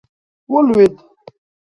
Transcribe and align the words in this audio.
ولوېد. 0.51 0.95